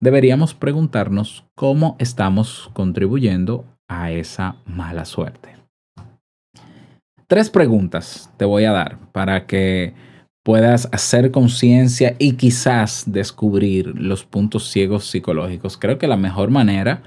deberíamos 0.00 0.54
preguntarnos 0.54 1.44
cómo 1.56 1.96
estamos 1.98 2.70
contribuyendo 2.74 3.64
a 3.88 4.12
esa 4.12 4.54
mala 4.66 5.04
suerte. 5.04 5.56
Tres 7.26 7.50
preguntas 7.50 8.30
te 8.36 8.44
voy 8.44 8.66
a 8.66 8.70
dar 8.70 8.98
para 9.10 9.46
que 9.46 9.94
puedas 10.44 10.88
hacer 10.92 11.32
conciencia 11.32 12.14
y 12.20 12.34
quizás 12.34 13.02
descubrir 13.08 13.88
los 14.00 14.24
puntos 14.24 14.70
ciegos 14.70 15.06
psicológicos. 15.06 15.76
Creo 15.76 15.98
que 15.98 16.06
la 16.06 16.16
mejor 16.16 16.50
manera 16.50 17.02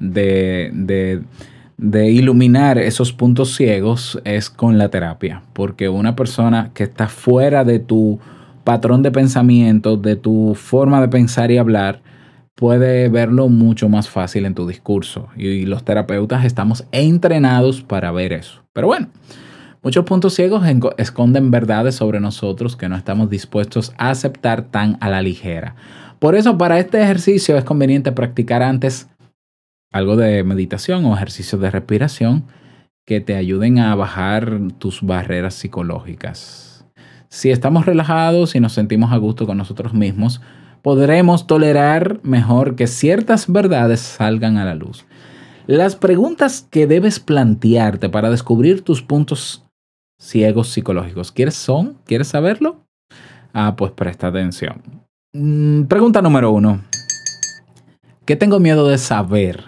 de, 0.00 0.70
de, 0.72 1.22
de, 1.78 2.10
iluminar 2.10 2.76
esos 2.78 3.12
puntos 3.12 3.54
ciegos 3.54 4.20
es 4.24 4.50
con 4.50 4.76
la 4.76 4.90
terapia, 4.90 5.42
porque 5.52 5.88
una 5.88 6.14
persona 6.14 6.70
que 6.74 6.84
está 6.84 7.08
fuera 7.08 7.64
de 7.64 7.78
tu 7.78 8.18
patrón 8.64 9.02
de 9.02 9.10
pensamiento, 9.10 9.96
de 9.96 10.16
tu 10.16 10.54
forma 10.54 11.00
de 11.00 11.08
pensar 11.08 11.50
y 11.50 11.56
hablar, 11.58 12.02
puede 12.54 13.08
verlo 13.08 13.48
mucho 13.48 13.88
más 13.88 14.08
fácil 14.08 14.44
en 14.44 14.54
tu 14.54 14.66
discurso. 14.66 15.28
Y 15.36 15.64
los 15.64 15.84
terapeutas 15.84 16.44
estamos 16.44 16.84
entrenados 16.92 17.82
para 17.82 18.12
ver 18.12 18.32
eso. 18.32 18.62
Pero 18.72 18.88
bueno. 18.88 19.08
Muchos 19.80 20.04
puntos 20.04 20.34
ciegos 20.34 20.64
esconden 20.96 21.52
verdades 21.52 21.94
sobre 21.94 22.18
nosotros 22.18 22.76
que 22.76 22.88
no 22.88 22.96
estamos 22.96 23.30
dispuestos 23.30 23.92
a 23.96 24.10
aceptar 24.10 24.62
tan 24.62 24.98
a 25.00 25.08
la 25.08 25.22
ligera. 25.22 25.76
Por 26.18 26.34
eso 26.34 26.58
para 26.58 26.80
este 26.80 27.00
ejercicio 27.00 27.56
es 27.56 27.62
conveniente 27.62 28.10
practicar 28.10 28.60
antes 28.64 29.08
algo 29.90 30.16
de 30.16 30.44
meditación 30.44 31.04
o 31.04 31.14
ejercicios 31.14 31.60
de 31.60 31.70
respiración 31.70 32.44
que 33.06 33.20
te 33.20 33.36
ayuden 33.36 33.78
a 33.78 33.94
bajar 33.94 34.60
tus 34.78 35.02
barreras 35.02 35.54
psicológicas. 35.54 36.86
Si 37.30 37.50
estamos 37.50 37.86
relajados 37.86 38.54
y 38.54 38.60
nos 38.60 38.72
sentimos 38.72 39.12
a 39.12 39.16
gusto 39.16 39.46
con 39.46 39.56
nosotros 39.58 39.94
mismos, 39.94 40.40
podremos 40.82 41.46
tolerar 41.46 42.20
mejor 42.22 42.76
que 42.76 42.86
ciertas 42.86 43.50
verdades 43.50 44.00
salgan 44.00 44.56
a 44.56 44.64
la 44.64 44.74
luz. 44.74 45.06
Las 45.66 45.96
preguntas 45.96 46.66
que 46.70 46.86
debes 46.86 47.20
plantearte 47.20 48.08
para 48.08 48.30
descubrir 48.30 48.82
tus 48.82 49.02
puntos 49.02 49.66
ciegos 50.18 50.68
psicológicos, 50.68 51.32
¿quieres 51.32 51.54
son? 51.54 51.98
¿Quieres 52.06 52.28
saberlo? 52.28 52.84
Ah, 53.52 53.74
pues 53.76 53.92
presta 53.92 54.28
atención. 54.28 54.82
Mm, 55.34 55.82
pregunta 55.84 56.22
número 56.22 56.50
uno. 56.50 56.82
¿Qué 58.24 58.36
tengo 58.36 58.60
miedo 58.60 58.88
de 58.88 58.98
saber? 58.98 59.67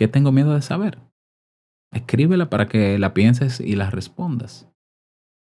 ¿Qué 0.00 0.08
tengo 0.08 0.32
miedo 0.32 0.54
de 0.54 0.62
saber? 0.62 0.98
Escríbela 1.92 2.48
para 2.48 2.68
que 2.68 2.98
la 2.98 3.12
pienses 3.12 3.60
y 3.60 3.76
la 3.76 3.90
respondas. 3.90 4.66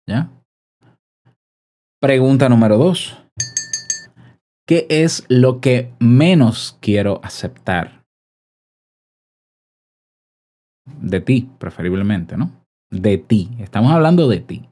¿Ya? 0.09 0.29
Pregunta 2.01 2.49
número 2.49 2.77
dos. 2.77 3.17
¿Qué 4.67 4.89
es 4.91 5.25
lo 5.29 5.61
que 5.61 5.95
menos 6.01 6.77
quiero 6.81 7.21
aceptar? 7.23 8.05
de 11.01 11.21
ti, 11.21 11.49
preferiblemente, 11.61 12.37
¿no? 12.37 12.51
De 12.91 13.19
ti. 13.19 13.51
Estamos 13.61 13.93
hablando 13.93 14.27
de 14.27 14.41
ti. 14.41 14.69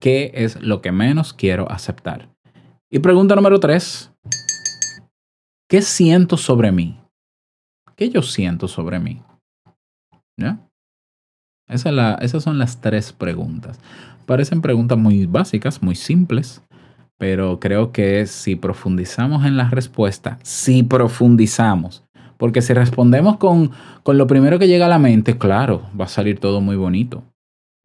¿Qué 0.00 0.32
es 0.34 0.60
lo 0.60 0.82
que 0.82 0.90
menos 0.90 1.32
quiero 1.32 1.70
aceptar? 1.70 2.28
Y 2.90 2.98
pregunta 2.98 3.36
número 3.36 3.60
tres. 3.60 4.12
¿Qué 5.70 5.80
siento 5.80 6.36
sobre 6.36 6.72
mí? 6.72 7.03
¿Qué 7.96 8.10
yo 8.10 8.22
siento 8.22 8.68
sobre 8.68 8.98
mí? 8.98 9.22
¿Ya? 10.36 10.58
esas 11.68 12.42
son 12.42 12.58
las 12.58 12.80
tres 12.80 13.12
preguntas. 13.12 13.80
Parecen 14.26 14.60
preguntas 14.60 14.98
muy 14.98 15.26
básicas, 15.26 15.82
muy 15.82 15.94
simples, 15.94 16.62
pero 17.18 17.58
creo 17.58 17.92
que 17.92 18.26
si 18.26 18.56
profundizamos 18.56 19.46
en 19.46 19.56
la 19.56 19.70
respuesta, 19.70 20.38
si 20.42 20.82
profundizamos 20.82 22.04
porque 22.36 22.62
si 22.62 22.74
respondemos 22.74 23.36
con, 23.36 23.70
con 24.02 24.18
lo 24.18 24.26
primero 24.26 24.58
que 24.58 24.68
llega 24.68 24.86
a 24.86 24.88
la 24.88 24.98
mente, 24.98 25.38
claro, 25.38 25.82
va 25.98 26.04
a 26.04 26.08
salir 26.08 26.38
todo 26.40 26.60
muy 26.60 26.76
bonito. 26.76 27.22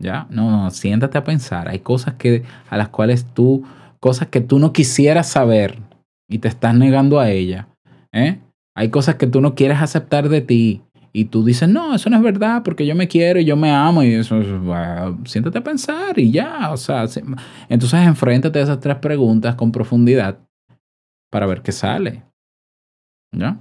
¿Ya? 0.01 0.27
No, 0.29 0.49
no, 0.49 0.69
siéntate 0.71 1.17
a 1.17 1.23
pensar. 1.23 1.67
Hay 1.67 1.79
cosas 1.79 2.15
que, 2.15 2.43
a 2.69 2.77
las 2.77 2.89
cuales 2.89 3.25
tú, 3.33 3.63
cosas 3.99 4.29
que 4.29 4.41
tú 4.41 4.59
no 4.59 4.71
quisieras 4.71 5.27
saber 5.27 5.79
y 6.27 6.39
te 6.39 6.47
estás 6.47 6.73
negando 6.73 7.19
a 7.19 7.29
ella. 7.29 7.67
¿eh? 8.11 8.39
Hay 8.75 8.89
cosas 8.89 9.15
que 9.15 9.27
tú 9.27 9.41
no 9.41 9.55
quieres 9.55 9.81
aceptar 9.81 10.29
de 10.29 10.41
ti 10.41 10.81
y 11.11 11.25
tú 11.25 11.43
dices, 11.43 11.67
no, 11.67 11.95
eso 11.95 12.09
no 12.09 12.17
es 12.17 12.23
verdad 12.23 12.61
porque 12.63 12.85
yo 12.85 12.95
me 12.95 13.07
quiero 13.07 13.39
y 13.39 13.45
yo 13.45 13.55
me 13.55 13.71
amo 13.71 14.03
y 14.03 14.13
eso, 14.13 14.39
siéntate 15.25 15.57
a 15.57 15.63
pensar 15.63 16.17
y 16.19 16.31
ya. 16.31 16.71
O 16.71 16.77
sea, 16.77 17.05
entonces 17.67 17.99
enfréntate 18.05 18.59
a 18.59 18.63
esas 18.63 18.79
tres 18.79 18.97
preguntas 18.97 19.55
con 19.55 19.71
profundidad 19.71 20.39
para 21.31 21.45
ver 21.45 21.61
qué 21.61 21.71
sale. 21.71 22.23
¿Ya? 23.31 23.59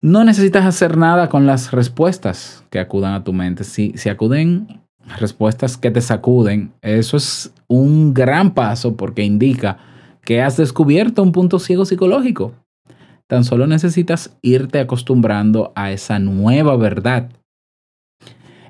No 0.00 0.24
necesitas 0.24 0.66
hacer 0.66 0.96
nada 0.96 1.28
con 1.28 1.46
las 1.46 1.70
respuestas 1.70 2.64
que 2.70 2.80
acudan 2.80 3.14
a 3.14 3.22
tu 3.22 3.32
mente. 3.32 3.62
Si, 3.62 3.92
si 3.96 4.08
acuden 4.08 4.82
respuestas 5.18 5.76
que 5.76 5.90
te 5.90 6.00
sacuden, 6.00 6.72
eso 6.80 7.16
es 7.16 7.52
un 7.68 8.12
gran 8.12 8.54
paso 8.54 8.96
porque 8.96 9.22
indica 9.22 9.78
que 10.24 10.42
has 10.42 10.56
descubierto 10.56 11.22
un 11.22 11.32
punto 11.32 11.58
ciego 11.58 11.84
psicológico. 11.84 12.52
Tan 13.26 13.44
solo 13.44 13.66
necesitas 13.66 14.36
irte 14.42 14.78
acostumbrando 14.78 15.72
a 15.74 15.90
esa 15.90 16.18
nueva 16.18 16.76
verdad. 16.76 17.30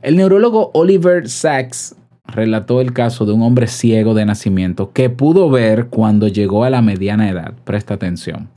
El 0.02 0.16
neurólogo 0.16 0.70
Oliver 0.74 1.28
Sacks 1.28 1.96
relató 2.24 2.80
el 2.80 2.92
caso 2.92 3.24
de 3.26 3.32
un 3.32 3.42
hombre 3.42 3.66
ciego 3.66 4.14
de 4.14 4.24
nacimiento 4.24 4.92
que 4.92 5.10
pudo 5.10 5.50
ver 5.50 5.86
cuando 5.88 6.28
llegó 6.28 6.64
a 6.64 6.70
la 6.70 6.82
mediana 6.82 7.28
edad. 7.28 7.54
Presta 7.64 7.94
atención. 7.94 8.48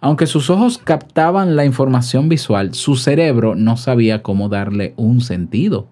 Aunque 0.00 0.26
sus 0.26 0.48
ojos 0.48 0.78
captaban 0.78 1.56
la 1.56 1.64
información 1.64 2.28
visual, 2.28 2.74
su 2.74 2.96
cerebro 2.96 3.54
no 3.54 3.76
sabía 3.76 4.22
cómo 4.22 4.48
darle 4.48 4.94
un 4.96 5.20
sentido. 5.20 5.88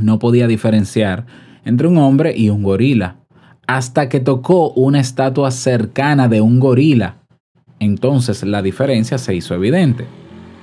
No 0.00 0.18
podía 0.18 0.46
diferenciar 0.46 1.26
entre 1.64 1.88
un 1.88 1.98
hombre 1.98 2.34
y 2.36 2.48
un 2.48 2.62
gorila, 2.62 3.16
hasta 3.66 4.08
que 4.08 4.20
tocó 4.20 4.70
una 4.70 5.00
estatua 5.00 5.50
cercana 5.50 6.28
de 6.28 6.40
un 6.40 6.58
gorila. 6.58 7.16
Entonces 7.80 8.42
la 8.42 8.62
diferencia 8.62 9.18
se 9.18 9.34
hizo 9.34 9.54
evidente. 9.54 10.06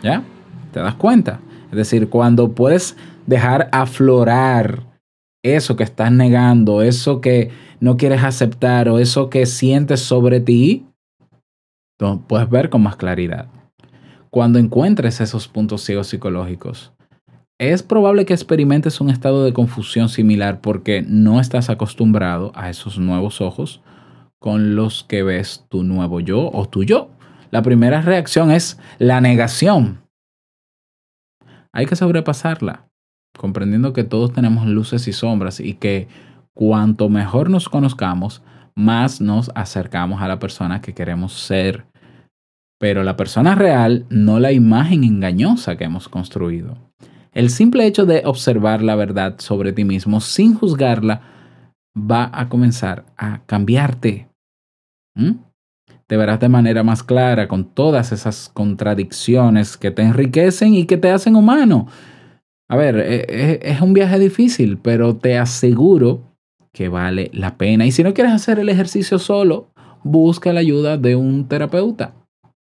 ¿Ya? 0.04 0.24
¿Te 0.72 0.80
das 0.80 0.96
cuenta? 0.96 1.40
Es 1.72 1.78
decir, 1.78 2.10
cuando 2.10 2.52
puedes 2.52 2.96
dejar 3.26 3.70
aflorar 3.72 4.84
eso 5.44 5.76
que 5.76 5.84
estás 5.84 6.12
negando, 6.12 6.82
eso 6.82 7.22
que 7.22 7.52
no 7.80 7.98
quieres 7.98 8.24
aceptar 8.24 8.90
o 8.90 9.00
eso 9.00 9.30
que 9.30 9.46
sientes 9.46 10.02
sobre 10.02 10.40
ti, 10.40 10.86
puedes 12.28 12.50
ver 12.50 12.70
con 12.70 12.84
más 12.84 12.96
claridad. 12.96 13.48
Cuando 14.30 14.60
encuentres 14.60 15.22
esos 15.22 15.48
puntos 15.48 15.82
ciegos 15.84 16.08
psicológicos, 16.08 16.92
es 17.58 17.84
probable 17.84 18.26
que 18.26 18.34
experimentes 18.34 19.00
un 19.00 19.10
estado 19.10 19.46
de 19.46 19.54
confusión 19.54 20.10
similar 20.10 20.60
porque 20.60 21.06
no 21.08 21.40
estás 21.40 21.70
acostumbrado 21.70 22.52
a 22.54 22.70
esos 22.70 22.98
nuevos 22.98 23.40
ojos 23.40 23.82
con 24.40 24.76
los 24.76 25.04
que 25.04 25.24
ves 25.24 25.66
tu 25.70 25.84
nuevo 25.84 26.20
yo 26.20 26.50
o 26.52 26.68
tu 26.68 26.84
yo. 26.84 27.10
La 27.52 27.62
primera 27.62 28.02
reacción 28.02 28.52
es 28.52 28.80
la 29.00 29.22
negación. 29.22 30.02
Hay 31.74 31.86
que 31.86 31.96
sobrepasarla, 31.96 32.88
comprendiendo 33.38 33.94
que 33.94 34.04
todos 34.04 34.34
tenemos 34.34 34.66
luces 34.66 35.08
y 35.08 35.14
sombras 35.14 35.60
y 35.60 35.74
que 35.74 36.08
cuanto 36.54 37.10
mejor 37.10 37.50
nos 37.50 37.70
conozcamos, 37.70 38.42
más 38.76 39.22
nos 39.22 39.52
acercamos 39.56 40.22
a 40.22 40.28
la 40.28 40.40
persona 40.40 40.82
que 40.82 40.94
queremos 40.94 41.34
ser. 41.34 41.86
Pero 42.80 43.04
la 43.04 43.16
persona 43.16 43.56
real, 43.56 44.06
no 44.10 44.40
la 44.40 44.52
imagen 44.52 45.04
engañosa 45.04 45.78
que 45.78 45.86
hemos 45.86 46.10
construido. 46.10 46.78
El 47.32 47.50
simple 47.50 47.86
hecho 47.86 48.06
de 48.06 48.22
observar 48.26 48.82
la 48.82 48.96
verdad 48.96 49.36
sobre 49.40 49.74
ti 49.74 49.84
mismo 49.84 50.22
sin 50.22 50.56
juzgarla 50.56 51.35
va 51.98 52.30
a 52.34 52.50
comenzar 52.50 53.06
a 53.18 53.42
cambiarte. 53.46 54.28
Te 56.08 56.18
verás 56.18 56.40
de 56.40 56.50
manera 56.50 56.84
más 56.84 57.04
clara 57.04 57.48
con 57.48 57.74
todas 57.74 58.12
esas 58.12 58.50
contradicciones 58.54 59.78
que 59.78 59.92
te 59.92 60.04
enriquecen 60.04 60.76
y 60.76 60.86
que 60.86 60.98
te 60.98 61.10
hacen 61.10 61.36
humano. 61.36 61.88
A 62.68 62.76
ver, 62.76 62.98
e, 62.98 63.26
e, 63.28 63.60
es 63.64 63.82
un 63.82 63.94
viaje 63.94 64.20
difícil, 64.20 64.78
pero 64.78 65.16
te 65.16 65.38
aseguro 65.38 66.36
que 66.74 66.90
vale 66.90 67.32
la 67.34 67.58
pena. 67.58 67.86
Y 67.86 67.92
si 67.92 68.04
no 68.04 68.14
quieres 68.14 68.34
hacer 68.34 68.60
el 68.60 68.70
ejercicio 68.70 69.18
solo, 69.18 69.70
busca 70.04 70.52
la 70.52 70.60
ayuda 70.60 70.98
de 70.98 71.16
un 71.16 71.48
terapeuta. 71.48 72.14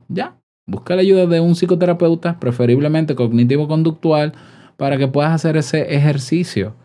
Ya, 0.08 0.38
busca 0.67 0.95
la 0.95 1.02
ayuda 1.02 1.26
de 1.26 1.39
un 1.39 1.56
psicoterapeuta, 1.56 2.39
preferiblemente 2.39 3.15
cognitivo-conductual, 3.15 4.34
para 4.78 4.98
que 4.98 5.08
puedas 5.08 5.34
hacer 5.34 5.58
ese 5.58 5.93
ejercicio. 5.95 6.76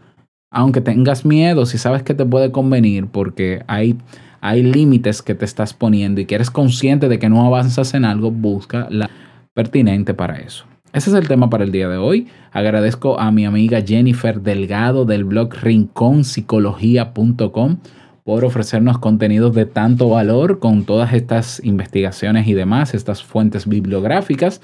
Aunque 0.51 0.81
tengas 0.81 1.25
miedo, 1.25 1.65
si 1.65 1.79
sabes 1.79 2.03
que 2.03 2.15
te 2.15 2.27
puede 2.27 2.51
convenir, 2.51 3.07
porque 3.07 3.63
hay, 3.69 3.97
hay 4.41 4.65
límites 4.65 5.23
que 5.23 5.37
te 5.37 5.45
estás 5.45 5.75
poniendo 5.75 6.21
y 6.21 6.27
que 6.27 6.35
eres 6.35 6.51
consciente 6.51 7.09
de 7.09 7.21
que 7.21 7.29
no 7.29 7.47
avanzas 7.47 7.95
en 7.95 8.05
algo, 8.05 8.33
busca 8.33 8.89
la 8.91 9.09
pertinente 9.55 10.13
para 10.13 10.39
eso. 10.39 10.65
Ese 10.93 11.11
es 11.11 11.17
el 11.17 11.29
tema 11.29 11.49
para 11.51 11.63
el 11.63 11.71
día 11.71 11.89
de 11.89 11.99
hoy. 11.99 12.27
Agradezco 12.51 13.21
a 13.21 13.31
mi 13.31 13.45
amiga 13.45 13.81
Jennifer 13.81 14.41
Delgado 14.41 15.05
del 15.05 15.25
blog 15.25 15.55
rinconpsicología.com 15.55 17.77
por 18.25 18.45
ofrecernos 18.45 18.99
contenidos 18.99 19.55
de 19.55 19.67
tanto 19.67 20.09
valor 20.09 20.59
con 20.59 20.85
todas 20.85 21.13
estas 21.13 21.65
investigaciones 21.65 22.49
y 22.49 22.55
demás, 22.55 22.93
estas 22.95 23.23
fuentes 23.23 23.69
bibliográficas. 23.69 24.61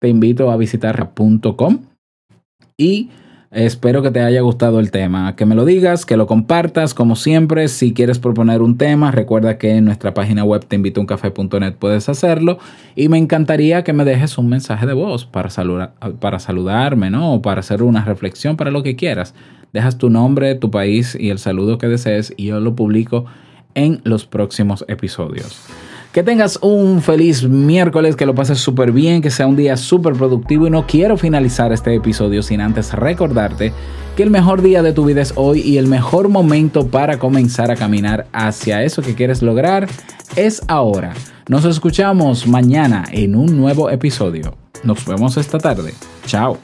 Te 0.00 0.08
invito 0.08 0.50
a 0.50 0.56
visitar 0.56 1.12
.com 1.56 1.78
y 2.76 3.10
Espero 3.52 4.00
que 4.00 4.12
te 4.12 4.20
haya 4.20 4.42
gustado 4.42 4.78
el 4.78 4.92
tema, 4.92 5.34
que 5.34 5.44
me 5.44 5.56
lo 5.56 5.64
digas, 5.64 6.06
que 6.06 6.16
lo 6.16 6.28
compartas, 6.28 6.94
como 6.94 7.16
siempre, 7.16 7.66
si 7.66 7.92
quieres 7.92 8.20
proponer 8.20 8.62
un 8.62 8.78
tema, 8.78 9.10
recuerda 9.10 9.58
que 9.58 9.72
en 9.72 9.86
nuestra 9.86 10.14
página 10.14 10.44
web 10.44 10.64
te 10.64 10.76
invito 10.76 11.00
puedes 11.76 12.08
hacerlo 12.08 12.60
y 12.94 13.08
me 13.08 13.18
encantaría 13.18 13.82
que 13.82 13.92
me 13.92 14.04
dejes 14.04 14.38
un 14.38 14.48
mensaje 14.48 14.86
de 14.86 14.92
voz 14.92 15.26
para, 15.26 15.50
para 16.20 16.38
saludarme, 16.38 17.10
¿no? 17.10 17.34
O 17.34 17.42
para 17.42 17.58
hacer 17.58 17.82
una 17.82 18.04
reflexión, 18.04 18.56
para 18.56 18.70
lo 18.70 18.84
que 18.84 18.94
quieras. 18.94 19.34
Dejas 19.72 19.98
tu 19.98 20.10
nombre, 20.10 20.54
tu 20.54 20.70
país 20.70 21.16
y 21.18 21.30
el 21.30 21.40
saludo 21.40 21.76
que 21.78 21.88
desees 21.88 22.32
y 22.36 22.46
yo 22.46 22.60
lo 22.60 22.76
publico 22.76 23.24
en 23.74 24.00
los 24.04 24.26
próximos 24.26 24.84
episodios. 24.86 25.60
Que 26.12 26.24
tengas 26.24 26.58
un 26.60 27.02
feliz 27.02 27.44
miércoles, 27.44 28.16
que 28.16 28.26
lo 28.26 28.34
pases 28.34 28.58
súper 28.58 28.90
bien, 28.90 29.22
que 29.22 29.30
sea 29.30 29.46
un 29.46 29.54
día 29.54 29.76
súper 29.76 30.14
productivo 30.14 30.66
y 30.66 30.70
no 30.70 30.84
quiero 30.84 31.16
finalizar 31.16 31.72
este 31.72 31.94
episodio 31.94 32.42
sin 32.42 32.60
antes 32.60 32.92
recordarte 32.92 33.72
que 34.16 34.24
el 34.24 34.30
mejor 34.30 34.60
día 34.60 34.82
de 34.82 34.92
tu 34.92 35.04
vida 35.04 35.22
es 35.22 35.32
hoy 35.36 35.60
y 35.60 35.78
el 35.78 35.86
mejor 35.86 36.28
momento 36.28 36.88
para 36.88 37.20
comenzar 37.20 37.70
a 37.70 37.76
caminar 37.76 38.26
hacia 38.32 38.82
eso 38.82 39.02
que 39.02 39.14
quieres 39.14 39.40
lograr 39.40 39.86
es 40.34 40.62
ahora. 40.66 41.14
Nos 41.48 41.64
escuchamos 41.64 42.44
mañana 42.44 43.04
en 43.12 43.36
un 43.36 43.56
nuevo 43.56 43.88
episodio. 43.88 44.56
Nos 44.82 45.06
vemos 45.06 45.36
esta 45.36 45.58
tarde. 45.58 45.94
Chao. 46.26 46.58